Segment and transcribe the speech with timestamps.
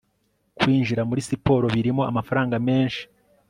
[0.57, 3.01] Kwinjira muri siporo birimo amafaranga menshi